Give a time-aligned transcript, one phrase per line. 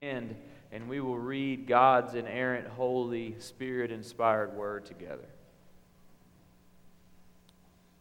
[0.00, 0.36] And,
[0.70, 5.28] and we will read God's inerrant, holy, spirit inspired word together.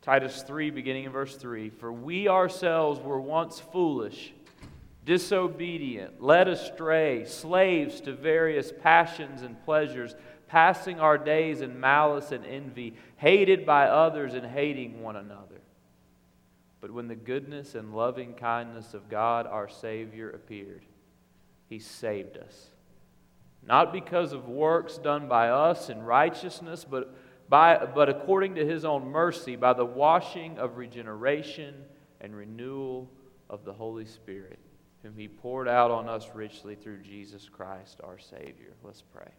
[0.03, 4.31] Titus 3, beginning in verse 3 For we ourselves were once foolish,
[5.05, 10.15] disobedient, led astray, slaves to various passions and pleasures,
[10.47, 15.59] passing our days in malice and envy, hated by others and hating one another.
[16.79, 20.85] But when the goodness and loving kindness of God our Savior appeared,
[21.67, 22.71] he saved us.
[23.65, 27.13] Not because of works done by us in righteousness, but,
[27.49, 31.75] by, but according to his own mercy, by the washing of regeneration
[32.21, 33.09] and renewal
[33.49, 34.59] of the Holy Spirit,
[35.03, 38.73] whom he poured out on us richly through Jesus Christ our Savior.
[38.83, 39.31] Let's pray.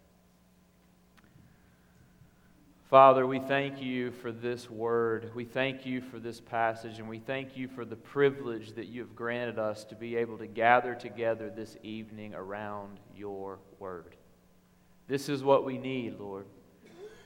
[2.89, 5.31] Father, we thank you for this word.
[5.35, 9.03] We thank you for this passage, and we thank you for the privilege that you
[9.03, 14.17] have granted us to be able to gather together this evening around your word.
[15.07, 16.47] This is what we need, Lord.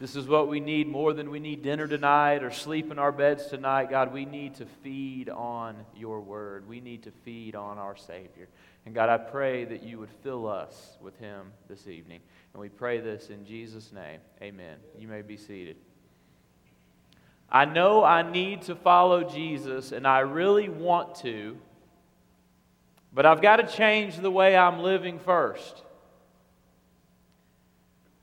[0.03, 3.13] This is what we need more than we need dinner tonight or sleep in our
[3.13, 3.89] beds tonight.
[3.89, 6.67] God, we need to feed on your word.
[6.67, 8.49] We need to feed on our Savior.
[8.85, 12.21] And God, I pray that you would fill us with him this evening.
[12.53, 14.19] And we pray this in Jesus' name.
[14.43, 14.79] Amen.
[14.99, 15.77] You may be seated.
[17.49, 21.57] I know I need to follow Jesus, and I really want to,
[23.15, 25.81] but I've got to change the way I'm living first.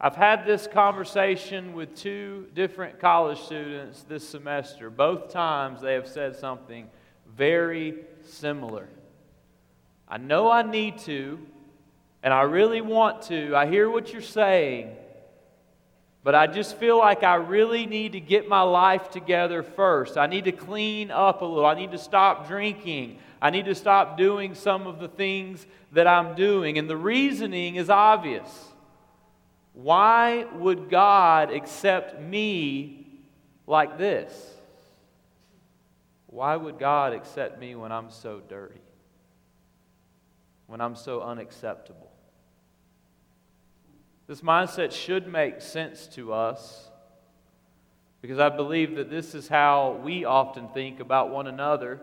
[0.02, 4.89] I've had this conversation with two different college students this semester.
[4.89, 6.88] Both times they have said something
[7.36, 8.88] very similar.
[10.08, 11.38] I know I need to,
[12.23, 13.53] and I really want to.
[13.53, 14.95] I hear what you're saying,
[16.23, 20.16] but I just feel like I really need to get my life together first.
[20.16, 21.66] I need to clean up a little.
[21.66, 23.19] I need to stop drinking.
[23.41, 26.78] I need to stop doing some of the things that I'm doing.
[26.78, 28.69] And the reasoning is obvious.
[29.81, 33.08] Why would God accept me
[33.66, 34.34] like this?
[36.28, 38.81] Why would God accept me when I'm so dirty?
[40.68, 42.12] When I'm so unacceptable?
[44.28, 46.89] This mindset should make sense to us
[48.22, 52.01] because I believe that this is how we often think about one another.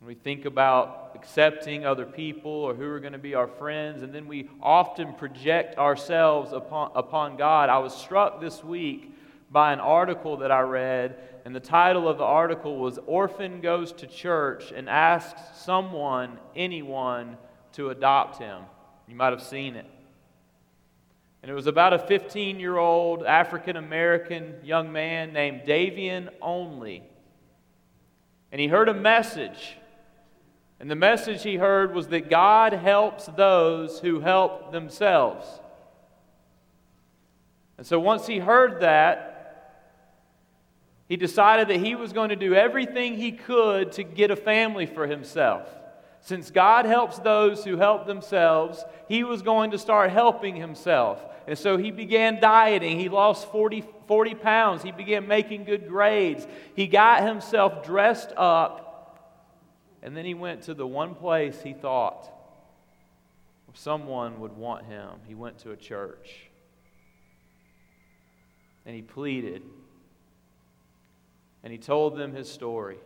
[0.00, 4.02] When we think about accepting other people or who are going to be our friends,
[4.02, 7.68] and then we often project ourselves upon, upon God.
[7.68, 9.12] I was struck this week
[9.50, 13.92] by an article that I read, and the title of the article was Orphan Goes
[13.94, 17.36] to Church and Asks Someone, Anyone,
[17.72, 18.62] to Adopt Him.
[19.08, 19.86] You might have seen it.
[21.42, 27.02] And it was about a 15 year old African American young man named Davion Only.
[28.52, 29.76] And he heard a message.
[30.80, 35.46] And the message he heard was that God helps those who help themselves.
[37.76, 39.34] And so once he heard that,
[41.08, 44.86] he decided that he was going to do everything he could to get a family
[44.86, 45.66] for himself.
[46.20, 51.24] Since God helps those who help themselves, he was going to start helping himself.
[51.46, 52.98] And so he began dieting.
[53.00, 54.82] He lost 40, 40 pounds.
[54.82, 56.46] He began making good grades.
[56.74, 58.87] He got himself dressed up.
[60.02, 62.30] And then he went to the one place he thought
[63.78, 65.08] someone would want him.
[65.26, 66.48] He went to a church.
[68.84, 69.62] And he pleaded.
[71.62, 72.98] And he told them his story.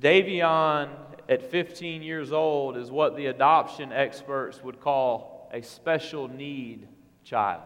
[0.00, 0.88] Davion,
[1.28, 6.88] at 15 years old, is what the adoption experts would call a special need
[7.24, 7.62] child.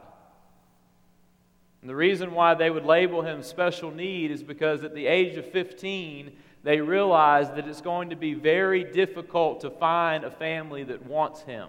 [1.80, 5.36] And the reason why they would label him special need is because at the age
[5.36, 10.84] of 15, they realize that it's going to be very difficult to find a family
[10.84, 11.68] that wants him.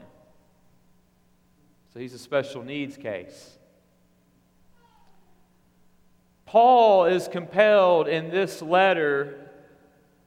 [1.94, 3.58] So he's a special needs case.
[6.46, 9.50] Paul is compelled in this letter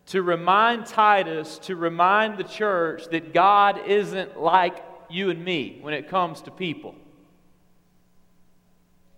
[0.07, 5.95] to remind Titus, to remind the church that God isn't like you and me when
[5.95, 6.95] it comes to people.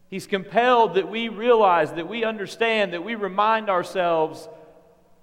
[0.09, 4.49] He's compelled that we realize, that we understand, that we remind ourselves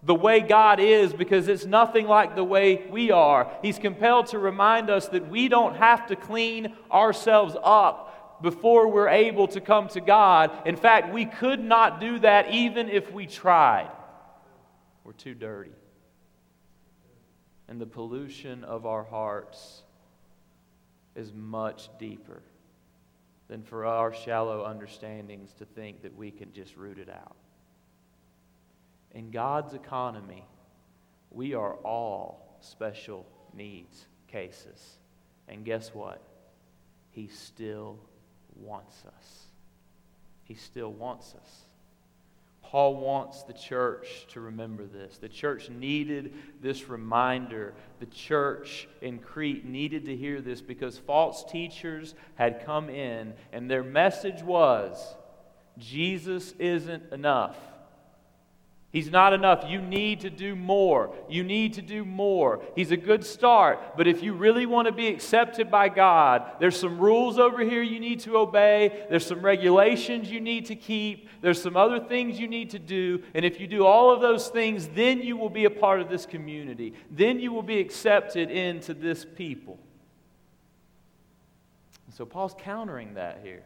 [0.06, 3.52] the way God is because it's nothing like the way we are.
[3.62, 9.10] He's compelled to remind us that we don't have to clean ourselves up before we're
[9.10, 10.52] able to come to God.
[10.66, 13.90] In fact, we could not do that even if we tried.
[15.04, 15.72] We're too dirty.
[17.68, 19.82] And the pollution of our hearts
[21.16, 22.44] is much deeper
[23.48, 27.36] than for our shallow understandings to think that we can just root it out.
[29.16, 30.46] In God's economy,
[31.32, 34.98] we are all special needs cases.
[35.48, 36.22] And guess what?
[37.12, 37.98] He still
[38.58, 39.46] wants us.
[40.44, 41.62] He still wants us.
[42.62, 45.18] Paul wants the church to remember this.
[45.18, 47.74] The church needed this reminder.
[48.00, 53.72] The church in Crete needed to hear this because false teachers had come in, and
[53.72, 55.16] their message was
[55.78, 57.56] Jesus isn't enough.
[58.96, 59.66] He's not enough.
[59.68, 61.14] You need to do more.
[61.28, 62.62] You need to do more.
[62.78, 66.80] He's a good start, but if you really want to be accepted by God, there's
[66.80, 69.06] some rules over here you need to obey.
[69.10, 71.28] There's some regulations you need to keep.
[71.42, 73.22] There's some other things you need to do.
[73.34, 76.08] And if you do all of those things, then you will be a part of
[76.08, 76.94] this community.
[77.12, 79.78] Then you will be accepted into this people.
[82.06, 83.64] And so Paul's countering that here.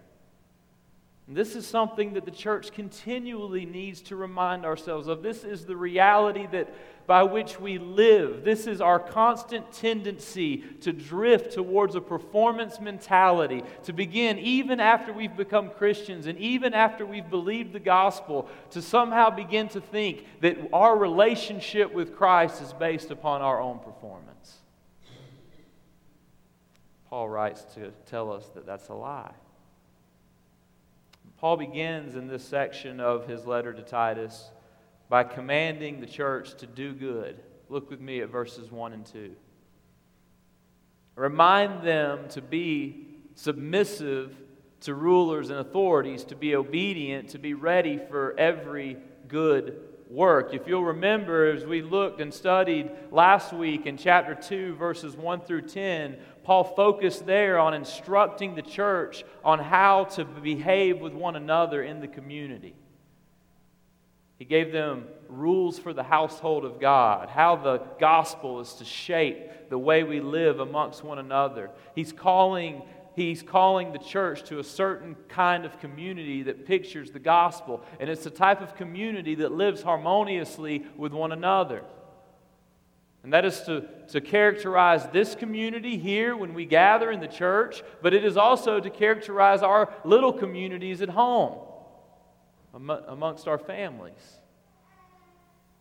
[1.32, 5.22] This is something that the church continually needs to remind ourselves of.
[5.22, 6.74] This is the reality that
[7.06, 8.44] by which we live.
[8.44, 15.14] This is our constant tendency to drift towards a performance mentality, to begin even after
[15.14, 20.26] we've become Christians and even after we've believed the gospel, to somehow begin to think
[20.42, 24.58] that our relationship with Christ is based upon our own performance.
[27.08, 29.34] Paul writes to tell us that that's a lie.
[31.40, 34.52] Paul begins in this section of his letter to Titus
[35.08, 37.40] by commanding the church to do good.
[37.70, 39.32] Look with me at verses 1 and 2.
[41.16, 44.36] Remind them to be submissive
[44.82, 48.98] to rulers and authorities, to be obedient, to be ready for every
[49.30, 50.54] good work.
[50.54, 55.42] If you'll remember, as we looked and studied last week in chapter 2, verses 1
[55.42, 61.36] through 10, Paul focused there on instructing the church on how to behave with one
[61.36, 62.76] another in the community.
[64.40, 69.70] He gave them rules for the household of God, how the gospel is to shape
[69.70, 71.70] the way we live amongst one another.
[71.94, 72.82] He's calling
[73.16, 77.84] he's calling the church to a certain kind of community that pictures the gospel.
[78.00, 81.84] And it's a type of community that lives harmoniously with one another.
[83.24, 87.84] And that is to, to characterize this community here when we gather in the church,
[88.02, 91.60] but it is also to characterize our little communities at home
[92.74, 94.40] amongst our families.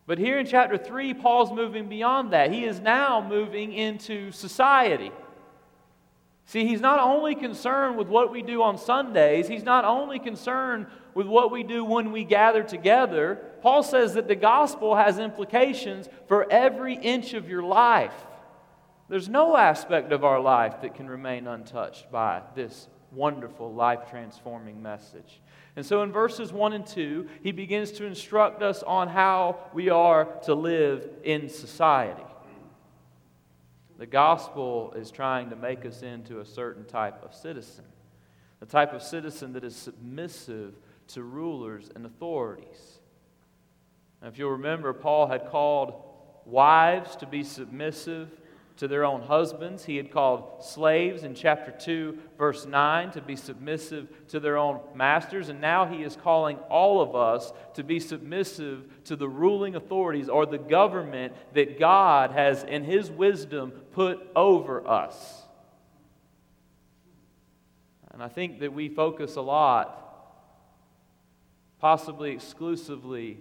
[0.07, 2.51] But here in chapter 3, Paul's moving beyond that.
[2.51, 5.13] He is now moving into society.
[6.49, 10.87] See, he's not only concerned with what we do on Sundays, he's not only concerned
[11.13, 13.39] with what we do when we gather together.
[13.61, 18.15] Paul says that the gospel has implications for every inch of your life.
[19.11, 24.83] There's no aspect of our life that can remain untouched by this wonderful, life transforming
[24.83, 25.43] message.
[25.77, 29.91] And so in verses 1 and 2, he begins to instruct us on how we
[29.91, 32.25] are to live in society.
[33.99, 37.85] The gospel is trying to make us into a certain type of citizen,
[38.61, 40.75] the type of citizen that is submissive
[41.09, 43.01] to rulers and authorities.
[44.23, 45.95] Now, if you'll remember, Paul had called
[46.45, 48.31] wives to be submissive
[48.79, 49.85] to their own husbands.
[49.85, 54.81] He had called slaves in chapter 2, verse 9, to be submissive to their own
[54.95, 55.49] masters.
[55.49, 60.29] And now he is calling all of us to be submissive to the ruling authorities
[60.29, 65.43] or the government that God has, in his wisdom, put over us.
[68.13, 70.05] And I think that we focus a lot,
[71.81, 73.39] possibly exclusively,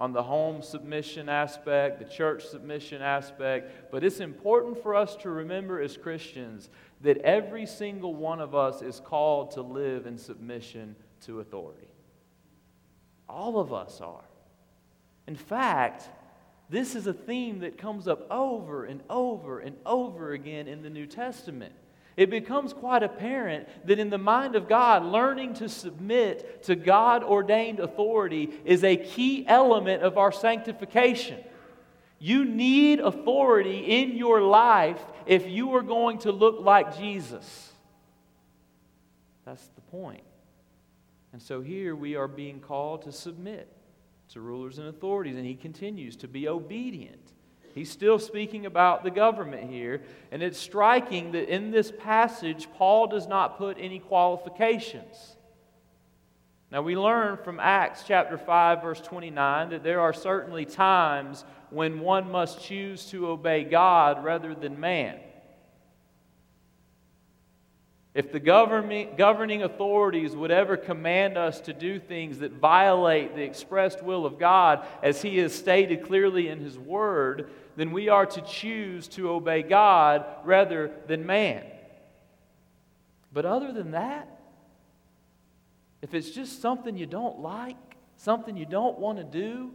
[0.00, 5.28] on the home submission aspect, the church submission aspect, but it's important for us to
[5.28, 6.70] remember as Christians
[7.02, 11.88] that every single one of us is called to live in submission to authority.
[13.28, 14.24] All of us are.
[15.26, 16.08] In fact,
[16.70, 20.90] this is a theme that comes up over and over and over again in the
[20.90, 21.74] New Testament
[22.16, 27.22] it becomes quite apparent that in the mind of God, learning to submit to God
[27.22, 31.38] ordained authority is a key element of our sanctification.
[32.18, 37.72] You need authority in your life if you are going to look like Jesus.
[39.46, 40.22] That's the point.
[41.32, 43.68] And so here we are being called to submit
[44.30, 47.32] to rulers and authorities, and he continues to be obedient.
[47.74, 53.06] He's still speaking about the government here, and it's striking that in this passage, Paul
[53.06, 55.36] does not put any qualifications.
[56.72, 62.00] Now, we learn from Acts chapter 5, verse 29, that there are certainly times when
[62.00, 65.18] one must choose to obey God rather than man.
[68.12, 74.02] If the governing authorities would ever command us to do things that violate the expressed
[74.02, 78.40] will of God, as He has stated clearly in His Word, then we are to
[78.40, 81.64] choose to obey God rather than man.
[83.32, 84.40] But other than that,
[86.02, 87.76] if it's just something you don't like,
[88.16, 89.70] something you don't want to do,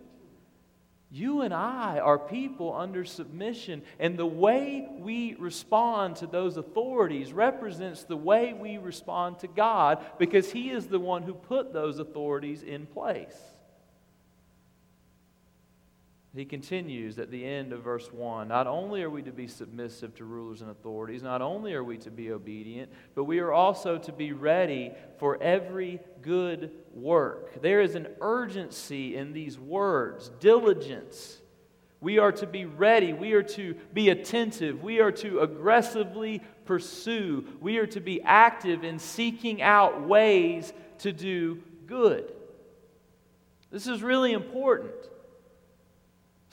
[1.11, 7.31] you and I are people under submission, and the way we respond to those authorities
[7.31, 11.99] represents the way we respond to God because He is the one who put those
[11.99, 13.37] authorities in place.
[16.35, 20.13] He continues at the end of verse 1 Not only are we to be submissive
[20.15, 23.97] to rulers and authorities, not only are we to be obedient, but we are also
[23.97, 27.61] to be ready for every good work.
[27.61, 31.39] There is an urgency in these words, diligence.
[32.01, 33.13] We are to be ready.
[33.13, 34.83] We are to be attentive.
[34.83, 37.47] We are to aggressively pursue.
[37.61, 42.33] We are to be active in seeking out ways to do good.
[43.71, 44.93] This is really important.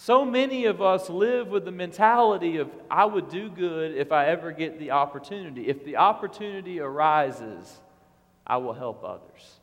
[0.05, 4.27] So many of us live with the mentality of, I would do good if I
[4.27, 5.69] ever get the opportunity.
[5.69, 7.81] If the opportunity arises,
[8.45, 9.61] I will help others.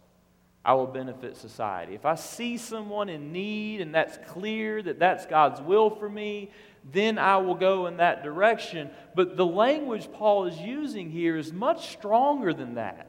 [0.63, 1.93] I will benefit society.
[1.93, 6.51] If I see someone in need and that's clear that that's God's will for me,
[6.89, 8.91] then I will go in that direction.
[9.15, 13.08] But the language Paul is using here is much stronger than that.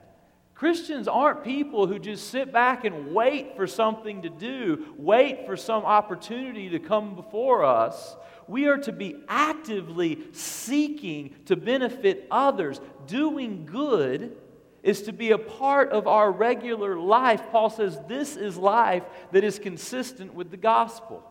[0.61, 5.57] Christians aren't people who just sit back and wait for something to do, wait for
[5.57, 8.15] some opportunity to come before us.
[8.47, 12.79] We are to be actively seeking to benefit others.
[13.07, 14.37] Doing good
[14.83, 17.41] is to be a part of our regular life.
[17.51, 21.25] Paul says this is life that is consistent with the gospel.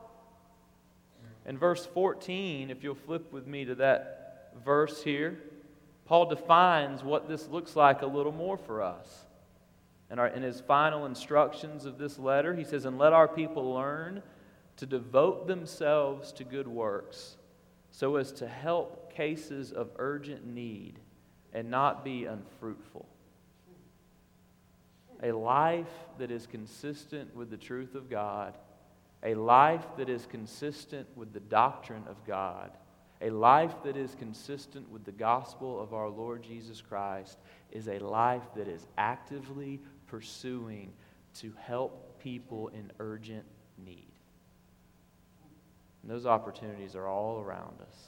[1.45, 5.38] In verse 14, if you'll flip with me to that verse here,
[6.09, 9.27] Paul defines what this looks like a little more for us.
[10.09, 14.23] And in his final instructions of this letter, he says, And let our people learn
[14.77, 17.37] to devote themselves to good works
[17.91, 20.97] so as to help cases of urgent need
[21.53, 23.07] and not be unfruitful.
[25.21, 28.57] A life that is consistent with the truth of God,
[29.21, 32.71] a life that is consistent with the doctrine of God
[33.21, 37.38] a life that is consistent with the gospel of our Lord Jesus Christ
[37.71, 40.93] is a life that is actively pursuing
[41.35, 43.45] to help people in urgent
[43.83, 44.11] need.
[46.01, 48.07] And those opportunities are all around us.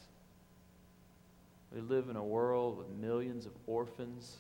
[1.74, 4.38] We live in a world with millions of orphans.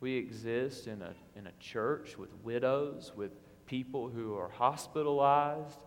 [0.00, 3.32] We exist in a, in a church with widows, with
[3.66, 5.78] people who are hospitalized,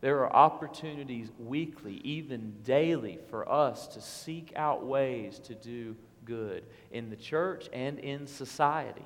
[0.00, 6.62] there are opportunities weekly, even daily, for us to seek out ways to do good
[6.92, 9.04] in the church and in society.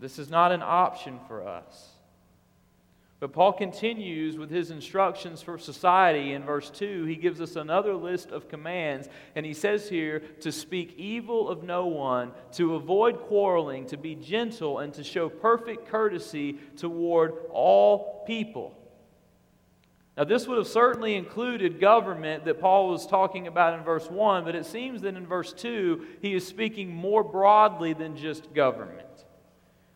[0.00, 1.90] This is not an option for us.
[3.20, 7.04] But Paul continues with his instructions for society in verse 2.
[7.04, 11.62] He gives us another list of commands, and he says here to speak evil of
[11.62, 18.24] no one, to avoid quarreling, to be gentle, and to show perfect courtesy toward all
[18.26, 18.74] people.
[20.20, 24.44] Now, this would have certainly included government that Paul was talking about in verse 1,
[24.44, 29.24] but it seems that in verse 2, he is speaking more broadly than just government.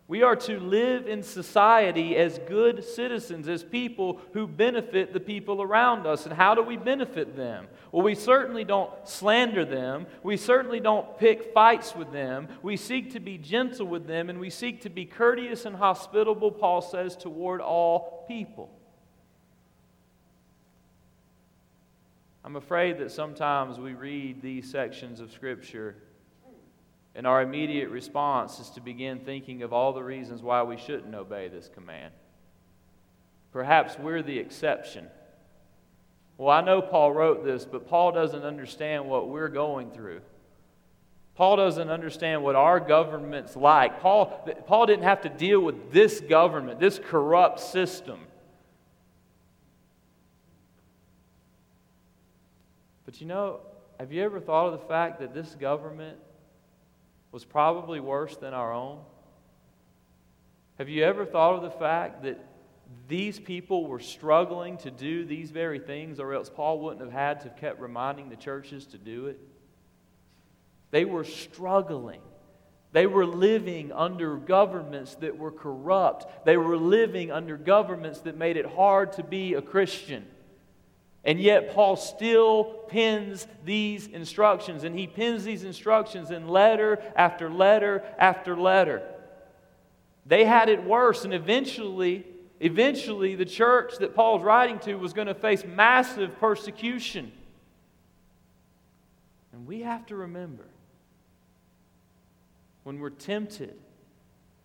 [0.08, 5.60] We are to live in society as good citizens, as people who benefit the people
[5.60, 6.24] around us.
[6.24, 7.66] And how do we benefit them?
[7.92, 10.06] Well, we certainly don't slander them.
[10.22, 12.48] We certainly don't pick fights with them.
[12.62, 16.50] We seek to be gentle with them, and we seek to be courteous and hospitable,
[16.50, 18.70] Paul says, toward all people.
[22.44, 25.96] I'm afraid that sometimes we read these sections of Scripture
[27.14, 31.14] and our immediate response is to begin thinking of all the reasons why we shouldn't
[31.14, 32.12] obey this command.
[33.52, 35.06] Perhaps we're the exception.
[36.36, 40.22] Well, I know Paul wrote this, but Paul doesn't understand what we're going through.
[41.36, 44.00] Paul doesn't understand what our government's like.
[44.00, 44.26] Paul,
[44.66, 48.18] Paul didn't have to deal with this government, this corrupt system.
[53.14, 53.60] But you know,
[54.00, 56.16] have you ever thought of the fact that this government
[57.30, 58.98] was probably worse than our own?
[60.78, 62.44] Have you ever thought of the fact that
[63.06, 67.40] these people were struggling to do these very things, or else Paul wouldn't have had
[67.42, 69.38] to have kept reminding the churches to do it?
[70.90, 72.20] They were struggling.
[72.90, 76.44] They were living under governments that were corrupt.
[76.44, 80.26] They were living under governments that made it hard to be a Christian.
[81.24, 87.48] And yet, Paul still pins these instructions, and he pins these instructions in letter after
[87.48, 89.02] letter after letter.
[90.26, 92.26] They had it worse, and eventually,
[92.60, 97.32] Eventually, the church that Paul's writing to was going to face massive persecution.
[99.52, 100.64] And we have to remember
[102.84, 103.74] when we're tempted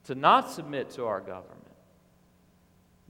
[0.05, 1.58] to not submit to our government,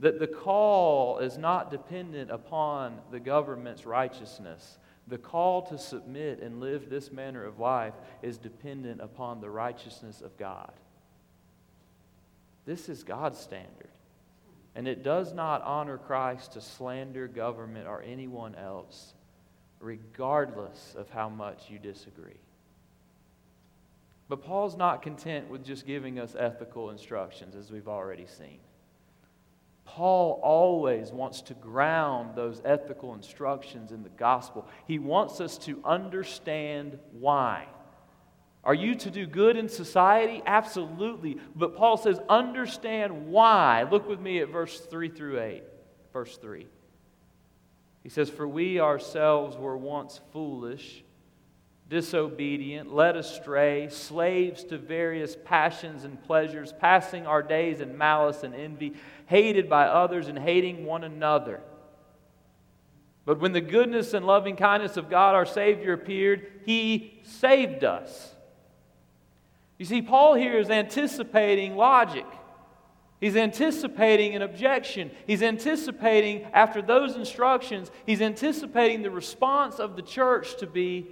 [0.00, 4.78] that the call is not dependent upon the government's righteousness.
[5.06, 10.22] The call to submit and live this manner of life is dependent upon the righteousness
[10.22, 10.72] of God.
[12.64, 13.88] This is God's standard.
[14.74, 19.14] And it does not honor Christ to slander government or anyone else,
[19.80, 22.40] regardless of how much you disagree.
[24.28, 28.60] But Paul's not content with just giving us ethical instructions, as we've already seen.
[29.96, 34.68] Paul always wants to ground those ethical instructions in the gospel.
[34.86, 37.66] He wants us to understand why.
[38.62, 40.42] Are you to do good in society?
[40.46, 41.38] Absolutely.
[41.56, 43.82] But Paul says, understand why.
[43.82, 45.64] Look with me at verse 3 through 8.
[46.12, 46.68] Verse 3.
[48.04, 51.02] He says, For we ourselves were once foolish,
[51.90, 58.54] disobedient, led astray, slaves to various passions and pleasures, passing our days in malice and
[58.54, 58.94] envy,
[59.26, 61.60] hated by others and hating one another.
[63.26, 68.34] But when the goodness and loving kindness of God our Savior appeared, He saved us
[69.80, 72.26] you see, Paul here is anticipating logic.
[73.18, 75.10] He's anticipating an objection.
[75.26, 81.06] He's anticipating, after those instructions, he's anticipating the response of the church to be,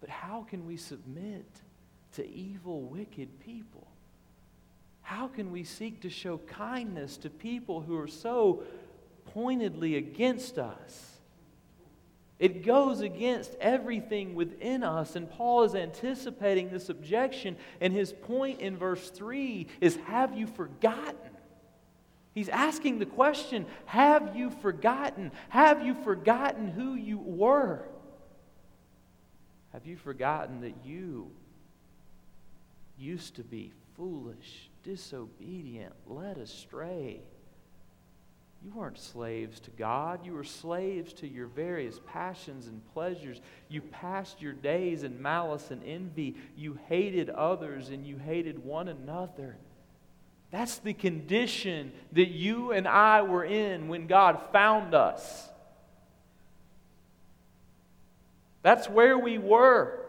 [0.00, 1.46] but how can we submit
[2.14, 3.86] to evil, wicked people?
[5.02, 8.62] How can we seek to show kindness to people who are so
[9.32, 11.18] pointedly against us?
[12.38, 15.16] It goes against everything within us.
[15.16, 17.56] And Paul is anticipating this objection.
[17.80, 21.16] And his point in verse 3 is Have you forgotten?
[22.34, 25.32] He's asking the question Have you forgotten?
[25.48, 27.82] Have you forgotten who you were?
[29.78, 31.30] Have you forgotten that you
[32.98, 37.20] used to be foolish, disobedient, led astray?
[38.64, 40.26] You weren't slaves to God.
[40.26, 43.40] You were slaves to your various passions and pleasures.
[43.68, 46.34] You passed your days in malice and envy.
[46.56, 49.58] You hated others and you hated one another.
[50.50, 55.48] That's the condition that you and I were in when God found us.
[58.62, 60.00] That's where we were.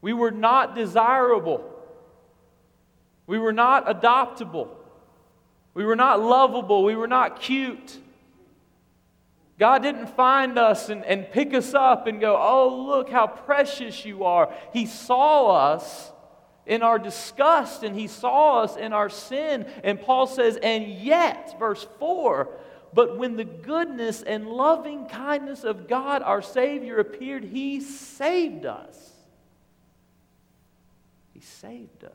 [0.00, 1.64] We were not desirable.
[3.26, 4.68] We were not adoptable.
[5.74, 6.82] We were not lovable.
[6.82, 7.98] We were not cute.
[9.58, 14.06] God didn't find us and, and pick us up and go, oh, look how precious
[14.06, 14.52] you are.
[14.72, 16.10] He saw us
[16.64, 19.66] in our disgust and He saw us in our sin.
[19.84, 22.48] And Paul says, and yet, verse 4,
[22.92, 29.10] but when the goodness and loving kindness of God, our Savior, appeared, He saved us.
[31.32, 32.12] He saved us.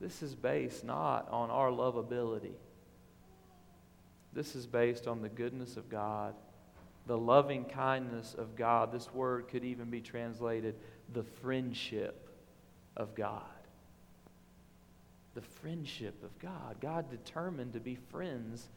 [0.00, 2.54] This is based not on our lovability.
[4.32, 6.34] This is based on the goodness of God,
[7.06, 8.92] the loving kindness of God.
[8.92, 10.74] This word could even be translated
[11.12, 12.28] the friendship
[12.96, 13.42] of God.
[15.34, 16.76] The friendship of God.
[16.80, 18.68] God determined to be friends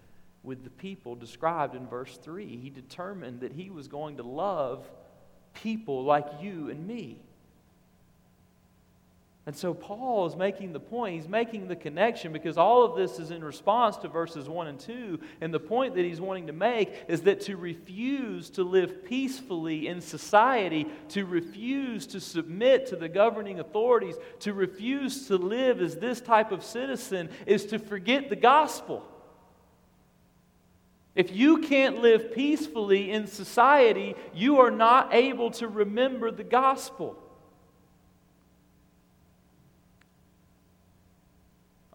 [0.43, 2.57] with the people described in verse 3.
[2.57, 4.89] He determined that He was going to love
[5.53, 7.24] people like you and me.
[9.47, 13.19] And so Paul is making the point, he's making the connection because all of this
[13.19, 15.19] is in response to verses 1 and 2.
[15.39, 19.87] And the point that he's wanting to make is that to refuse to live peacefully
[19.87, 25.97] in society, to refuse to submit to the governing authorities, to refuse to live as
[25.97, 29.03] this type of citizen is to forget the gospel.
[31.13, 37.21] If you can't live peacefully in society, you are not able to remember the gospel.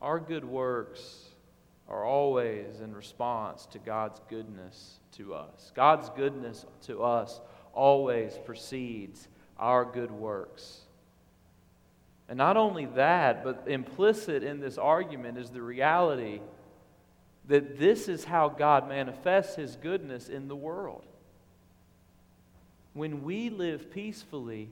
[0.01, 1.27] Our good works
[1.89, 5.73] are always in response to God's goodness to us.
[5.75, 7.41] God's goodness to us
[7.75, 10.81] always precedes our good works.
[12.29, 16.41] And not only that, but implicit in this argument is the reality
[17.49, 21.05] that this is how God manifests his goodness in the world.
[22.95, 24.71] When we live peacefully,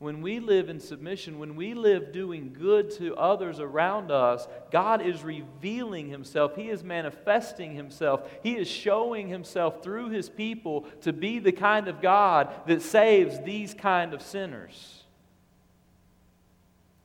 [0.00, 5.02] when we live in submission, when we live doing good to others around us, God
[5.02, 6.56] is revealing Himself.
[6.56, 8.26] He is manifesting Himself.
[8.42, 13.40] He is showing Himself through His people to be the kind of God that saves
[13.40, 15.04] these kind of sinners.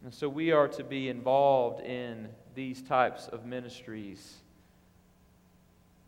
[0.01, 4.35] And so we are to be involved in these types of ministries,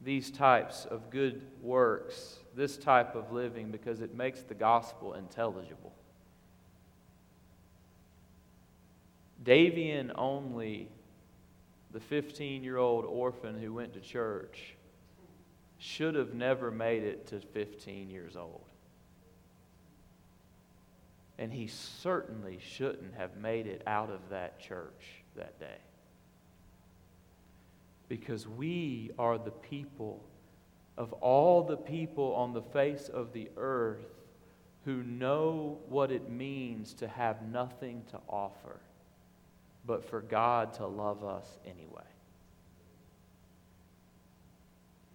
[0.02, 5.92] these types of good works, this type of living because it makes the gospel intelligible.
[9.48, 10.90] Davion Only,
[11.92, 14.76] the 15 year old orphan who went to church,
[15.80, 18.66] should have never made it to 15 years old.
[21.40, 25.78] And he certainly shouldn't have made it out of that church that day.
[28.10, 30.24] Because we are the people
[30.98, 34.08] of all the people on the face of the earth
[34.84, 38.80] who know what it means to have nothing to offer,
[39.88, 42.04] but for God to love us anyway.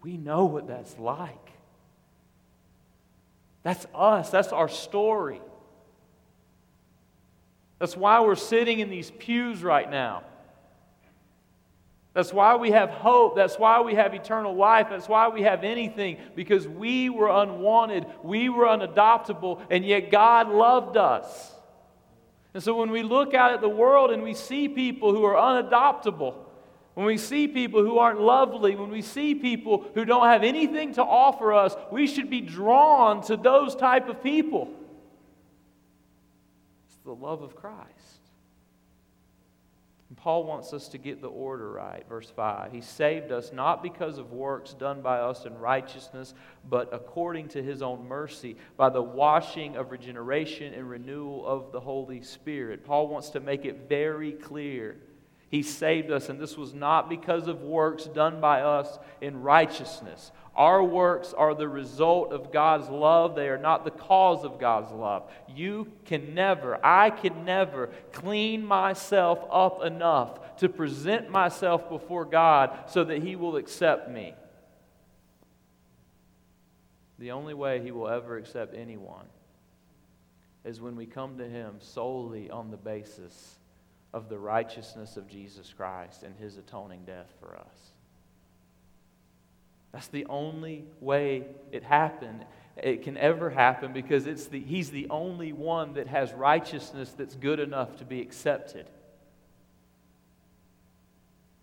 [0.01, 1.51] We know what that's like.
[3.61, 5.39] That's us, that's our story.
[7.79, 10.23] That's why we're sitting in these pews right now.
[12.13, 13.35] That's why we have hope.
[13.35, 14.87] That's why we have eternal life.
[14.89, 20.49] That's why we have anything, because we were unwanted, we were unadoptable, and yet God
[20.49, 21.53] loved us.
[22.53, 25.35] And so when we look out at the world and we see people who are
[25.35, 26.35] unadoptable,
[26.93, 30.93] when we see people who aren't lovely, when we see people who don't have anything
[30.93, 34.69] to offer us, we should be drawn to those type of people.
[36.87, 38.12] It's the love of Christ.
[40.17, 42.03] Paul wants us to get the order right.
[42.07, 42.71] Verse 5.
[42.71, 46.33] He saved us not because of works done by us in righteousness,
[46.69, 51.79] but according to his own mercy, by the washing of regeneration and renewal of the
[51.79, 52.85] Holy Spirit.
[52.85, 54.97] Paul wants to make it very clear.
[55.53, 60.31] He saved us, and this was not because of works done by us in righteousness.
[60.55, 63.35] Our works are the result of God's love.
[63.35, 65.31] They are not the cause of God's love.
[65.47, 72.89] You can never, I can never clean myself up enough to present myself before God
[72.89, 74.33] so that He will accept me.
[77.19, 79.27] The only way He will ever accept anyone
[80.65, 83.59] is when we come to Him solely on the basis
[84.13, 87.91] of the righteousness of Jesus Christ and His atoning death for us.
[89.91, 92.45] That's the only way it happened.
[92.77, 97.35] It can ever happen because it's the, he's the only one that has righteousness that's
[97.35, 98.87] good enough to be accepted.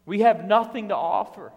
[0.06, 1.52] We have nothing to offer.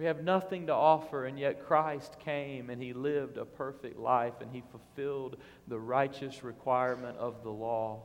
[0.00, 4.32] We have nothing to offer, and yet Christ came and he lived a perfect life
[4.40, 5.36] and he fulfilled
[5.68, 8.04] the righteous requirement of the law.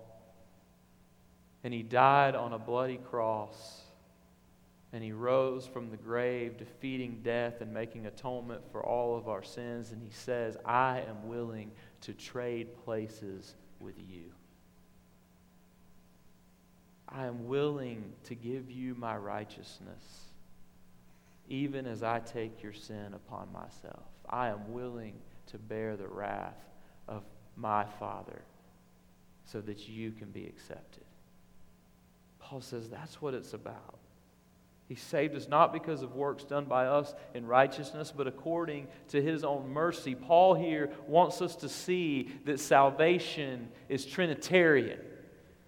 [1.63, 3.83] And he died on a bloody cross
[4.91, 9.41] and he rose from the grave, defeating death and making atonement for all of our
[9.41, 9.93] sins.
[9.93, 14.33] And he says, I am willing to trade places with you.
[17.07, 20.25] I am willing to give you my righteousness,
[21.47, 24.03] even as I take your sin upon myself.
[24.29, 25.13] I am willing
[25.47, 26.57] to bear the wrath
[27.07, 27.23] of
[27.55, 28.41] my Father
[29.45, 31.03] so that you can be accepted.
[32.39, 33.99] Paul says that's what it's about.
[34.87, 39.21] He saved us not because of works done by us in righteousness, but according to
[39.21, 40.13] his own mercy.
[40.13, 44.99] Paul here wants us to see that salvation is Trinitarian.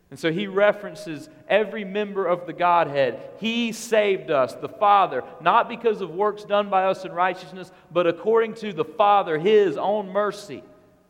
[0.09, 3.19] And so he references every member of the Godhead.
[3.39, 8.07] He saved us, the Father, not because of works done by us in righteousness, but
[8.07, 10.63] according to the Father, his own mercy.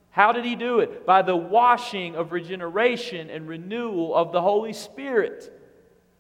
[0.10, 1.06] How did he do it?
[1.06, 5.54] By the washing of regeneration and renewal of the Holy Spirit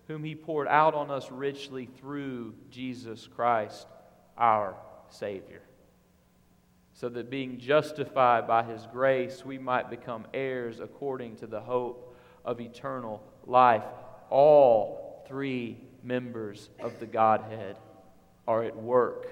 [0.07, 3.87] whom he poured out on us richly through Jesus Christ,
[4.37, 4.75] our
[5.09, 5.61] Savior.
[6.93, 12.16] So that being justified by his grace, we might become heirs according to the hope
[12.47, 13.83] of eternal life.
[14.31, 17.77] All three members of the Godhead
[18.47, 19.27] are at work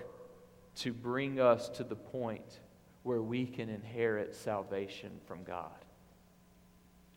[0.75, 2.59] to bring us to the point
[3.03, 5.71] where we can inherit salvation from God.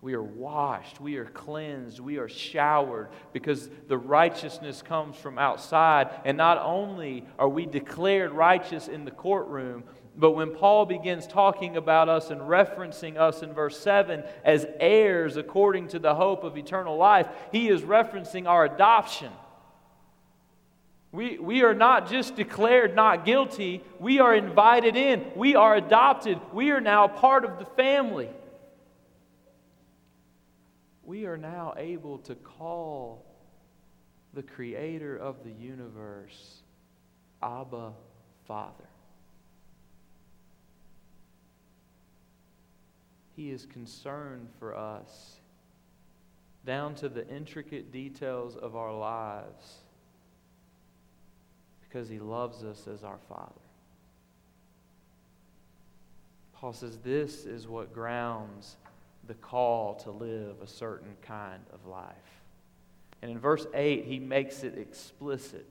[0.00, 6.10] We are washed, we are cleansed, we are showered because the righteousness comes from outside.
[6.24, 9.82] And not only are we declared righteous in the courtroom,
[10.18, 15.36] but when Paul begins talking about us and referencing us in verse 7 as heirs
[15.36, 19.32] according to the hope of eternal life, he is referencing our adoption.
[21.12, 25.24] We, we are not just declared not guilty, we are invited in.
[25.36, 26.38] We are adopted.
[26.52, 28.28] We are now part of the family
[31.08, 33.24] we are now able to call
[34.34, 36.60] the creator of the universe
[37.42, 37.94] Abba
[38.46, 38.87] Father.
[43.38, 45.36] He is concerned for us.
[46.66, 49.76] down to the intricate details of our lives
[51.80, 53.52] because he loves us as our Father.
[56.52, 58.76] Paul says this is what grounds
[59.28, 62.42] the call to live a certain kind of life.
[63.22, 65.64] And in verse 8, he makes it explicit.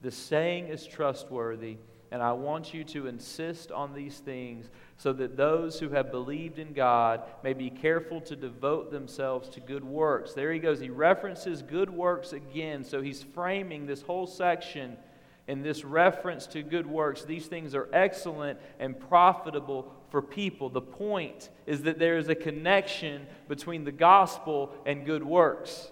[0.00, 1.76] The saying is trustworthy,
[2.12, 6.58] and I want you to insist on these things so that those who have believed
[6.58, 10.34] in God may be careful to devote themselves to good works.
[10.34, 10.78] There he goes.
[10.78, 12.84] He references good works again.
[12.84, 14.98] So he's framing this whole section
[15.48, 17.24] in this reference to good works.
[17.24, 20.68] These things are excellent and profitable for people.
[20.68, 25.90] The point is that there is a connection between the gospel and good works.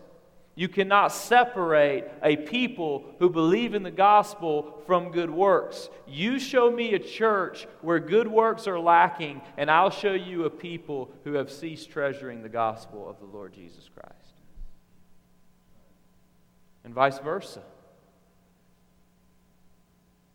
[0.61, 5.88] You cannot separate a people who believe in the gospel from good works.
[6.07, 10.51] You show me a church where good works are lacking, and I'll show you a
[10.51, 14.35] people who have ceased treasuring the gospel of the Lord Jesus Christ.
[16.85, 17.62] And vice versa.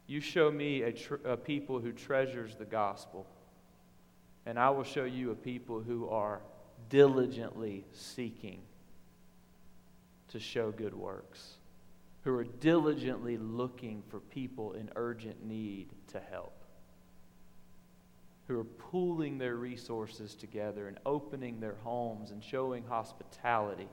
[0.08, 3.28] You show me a, tr- a people who treasures the gospel,
[4.48, 6.42] and I will show you a people who are
[6.90, 8.64] diligently seeking
[10.36, 11.56] to show good works,
[12.24, 16.66] who are diligently looking for people in urgent need to help,
[18.48, 23.88] who are pooling their resources together and opening their homes and showing hospitality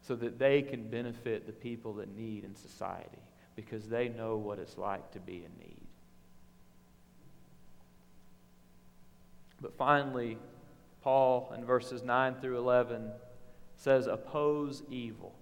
[0.00, 3.18] so that they can benefit the people that need in society
[3.56, 5.86] because they know what it's like to be in need.
[9.60, 10.38] But finally,
[11.02, 13.10] Paul in verses 9 through 11
[13.82, 15.34] says, oppose evil.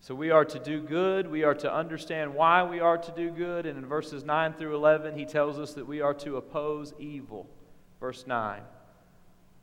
[0.00, 1.30] So we are to do good.
[1.30, 3.64] We are to understand why we are to do good.
[3.64, 7.48] And in verses 9 through 11, he tells us that we are to oppose evil.
[8.00, 8.62] Verse 9.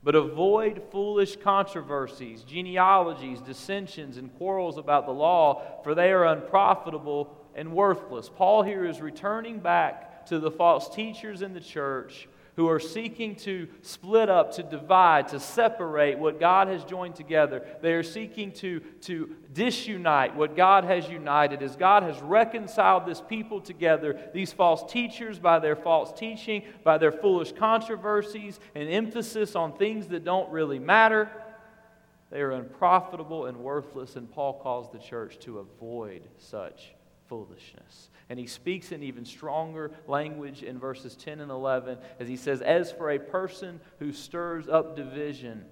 [0.04, 7.36] But avoid foolish controversies, genealogies, dissensions, and quarrels about the law, for they are unprofitable
[7.56, 8.30] and worthless.
[8.30, 13.36] Paul here is returning back to the false teachers in the church who are seeking
[13.36, 17.64] to split up, to divide, to separate what God has joined together.
[17.82, 21.62] They are seeking to, to disunite what God has united.
[21.62, 26.98] As God has reconciled this people together, these false teachers, by their false teaching, by
[26.98, 31.30] their foolish controversies, and emphasis on things that don't really matter,
[32.32, 36.97] they are unprofitable and worthless, and Paul calls the church to avoid such
[37.28, 38.10] foolishness.
[38.30, 42.62] And he speaks in even stronger language in verses 10 and 11 as he says,
[42.62, 45.66] As for a person who stirs up division,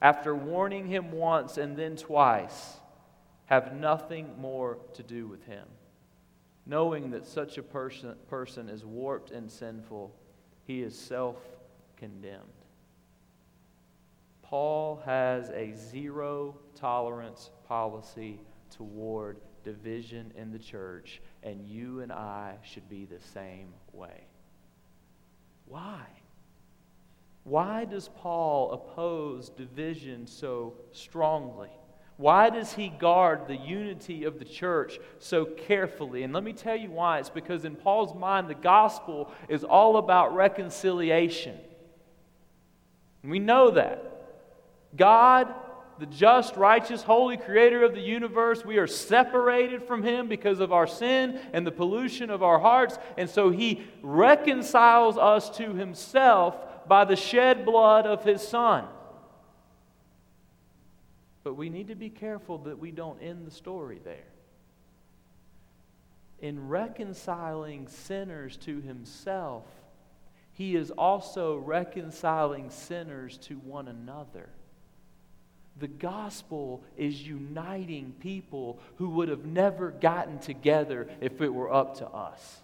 [0.00, 2.76] after warning him once and then twice,
[3.46, 5.66] have nothing more to do with him.
[6.66, 10.14] Knowing that such a person, person is warped and sinful,
[10.66, 11.36] he is self
[11.96, 12.42] condemned.
[14.42, 22.56] Paul has a zero tolerance policy toward division in the church, and you and I
[22.62, 24.24] should be the same way.
[25.66, 26.00] Why?
[27.44, 31.70] Why does Paul oppose division so strongly?
[32.18, 36.24] Why does he guard the unity of the church so carefully?
[36.24, 37.20] And let me tell you why.
[37.20, 41.56] It's because in Paul's mind, the gospel is all about reconciliation.
[43.22, 44.04] We know that.
[44.96, 45.54] God
[45.98, 48.64] the just, righteous, holy creator of the universe.
[48.64, 52.98] We are separated from him because of our sin and the pollution of our hearts.
[53.16, 56.56] And so he reconciles us to himself
[56.88, 58.86] by the shed blood of his son.
[61.44, 64.26] But we need to be careful that we don't end the story there.
[66.40, 69.64] In reconciling sinners to himself,
[70.52, 74.48] he is also reconciling sinners to one another.
[75.80, 81.98] The gospel is uniting people who would have never gotten together if it were up
[81.98, 82.60] to us.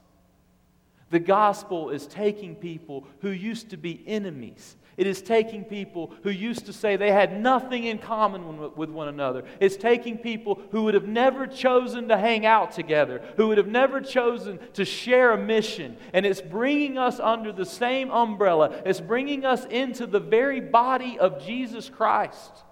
[1.11, 4.77] The gospel is taking people who used to be enemies.
[4.96, 9.09] It is taking people who used to say they had nothing in common with one
[9.09, 9.44] another.
[9.61, 13.68] It's taking people who would have never chosen to hang out together, who would have
[13.68, 15.96] never chosen to share a mission.
[16.12, 18.83] And it's bringing us under the same umbrella.
[18.85, 22.64] It's bringing us into the very body of Jesus Christ.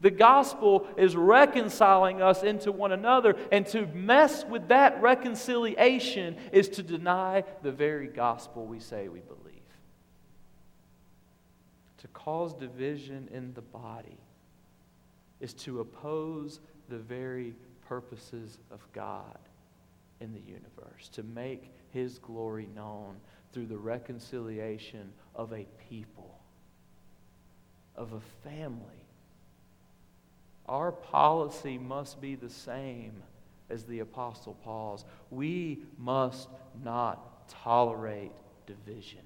[0.00, 6.68] The gospel is reconciling us into one another, and to mess with that reconciliation is
[6.70, 9.44] to deny the very gospel we say we believe.
[11.98, 14.18] To cause division in the body
[15.40, 17.54] is to oppose the very
[17.88, 19.38] purposes of God
[20.20, 23.16] in the universe, to make his glory known
[23.52, 26.38] through the reconciliation of a people,
[27.96, 29.07] of a family
[30.68, 33.22] our policy must be the same
[33.70, 35.04] as the Apostle Paul's.
[35.30, 36.48] We must
[36.82, 38.32] not tolerate
[38.66, 39.20] division.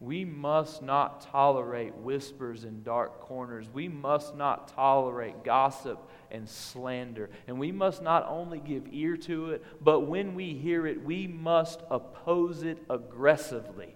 [0.00, 3.68] We must not tolerate whispers in dark corners.
[3.72, 5.98] We must not tolerate gossip
[6.32, 7.30] and slander.
[7.46, 11.28] And we must not only give ear to it, but when we hear it, we
[11.28, 13.94] must oppose it aggressively.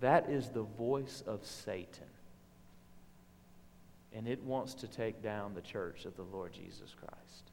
[0.00, 2.07] That is the voice of Satan.
[4.18, 7.52] And it wants to take down the church of the Lord Jesus Christ.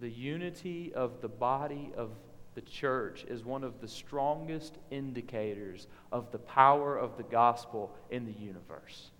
[0.00, 2.12] The unity of the body of
[2.54, 8.24] the church is one of the strongest indicators of the power of the gospel in
[8.24, 9.10] the universe.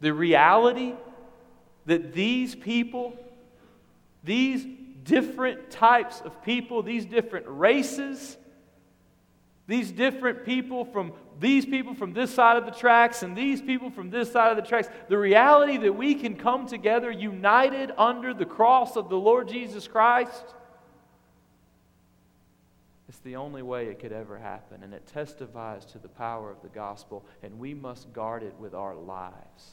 [0.00, 0.94] The reality
[1.86, 3.16] that these people,
[4.22, 4.64] these
[5.02, 8.36] different types of people, these different races,
[9.66, 13.90] these different people from these people from this side of the tracks and these people
[13.90, 18.34] from this side of the tracks, the reality that we can come together united under
[18.34, 20.44] the cross of the Lord Jesus Christ
[23.08, 26.60] it's the only way it could ever happen, and it testifies to the power of
[26.60, 29.70] the gospel, and we must guard it with our lives.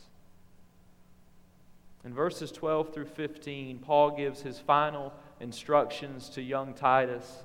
[2.06, 7.44] In verses 12 through 15, Paul gives his final instructions to young Titus,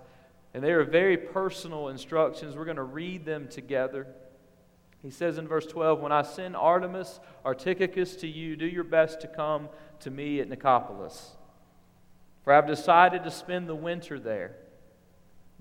[0.53, 2.57] and they are very personal instructions.
[2.57, 4.07] We're going to read them together.
[5.03, 9.21] He says in verse 12, When I send Artemas or to you, do your best
[9.21, 9.69] to come
[10.01, 11.37] to me at Nicopolis,
[12.45, 14.57] for I've decided to spend the winter there.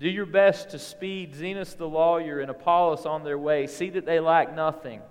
[0.00, 3.66] Do your best to speed Zenas the lawyer and Apollos on their way.
[3.66, 5.02] See that they lack nothing.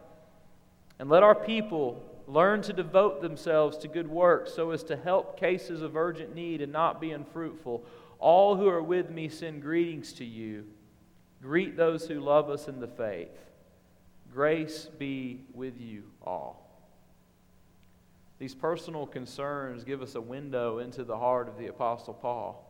[0.97, 5.39] And let our people learn to devote themselves to good works so as to help
[5.39, 7.83] cases of urgent need and not be unfruitful.
[8.19, 10.65] All who are with me send greetings to you.
[11.41, 13.31] Greet those who love us in the faith.
[14.33, 16.65] Grace be with you all.
[18.37, 22.69] These personal concerns give us a window into the heart of the Apostle Paul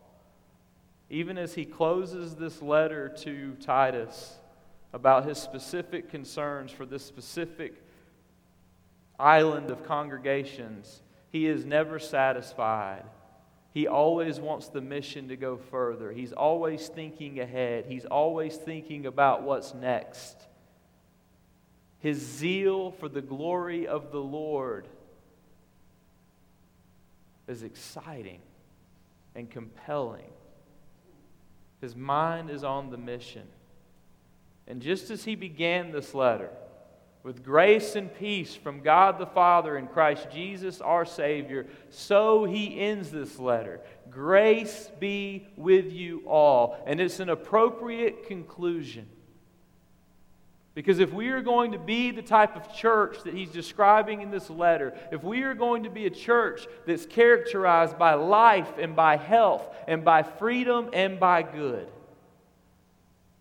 [1.09, 4.37] even as he closes this letter to Titus
[4.93, 7.83] about his specific concerns for this specific
[9.19, 13.03] island of congregations, he is never satisfied.
[13.71, 16.11] He always wants the mission to go further.
[16.11, 17.85] He's always thinking ahead.
[17.87, 20.35] He's always thinking about what's next.
[21.99, 24.87] His zeal for the glory of the Lord
[27.47, 28.39] is exciting
[29.35, 30.31] and compelling.
[31.81, 33.47] His mind is on the mission.
[34.67, 36.49] And just as he began this letter,
[37.23, 42.79] with grace and peace from God the Father and Christ Jesus our Savior, so he
[42.79, 43.81] ends this letter.
[44.09, 46.81] Grace be with you all.
[46.85, 49.07] And it's an appropriate conclusion.
[50.75, 54.31] Because if we are going to be the type of church that he's describing in
[54.31, 58.95] this letter, if we are going to be a church that's characterized by life and
[58.95, 61.91] by health and by freedom and by good,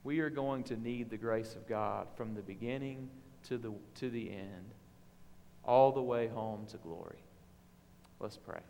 [0.02, 3.08] we are going to need the grace of God from the beginning
[3.48, 4.74] to the, to the end,
[5.64, 7.18] all the way home to glory.
[8.20, 8.60] Let's pray.